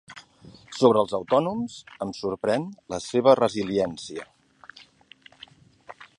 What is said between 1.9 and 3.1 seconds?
em sorprèn la